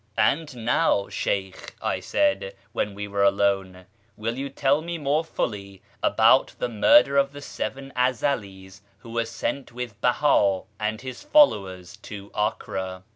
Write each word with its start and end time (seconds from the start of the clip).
"And 0.17 0.65
now, 0.65 1.09
Sheykh," 1.09 1.75
I 1.79 1.99
said, 1.99 2.55
when 2.71 2.95
we 2.95 3.07
were 3.07 3.21
alone," 3.21 3.85
will 4.17 4.35
you 4.35 4.49
tell 4.49 4.81
me 4.81 4.97
more 4.97 5.23
fully 5.23 5.83
about 6.01 6.55
the 6.57 6.69
murder 6.69 7.17
of 7.17 7.33
the 7.33 7.39
seven 7.41 7.93
Ezelis 7.95 8.81
who 8.97 9.11
were 9.11 9.25
sent 9.25 9.71
with 9.73 10.01
Beha 10.01 10.63
and 10.79 11.01
his 11.01 11.21
followers 11.21 11.97
to 11.97 12.31
Acre 12.35 13.03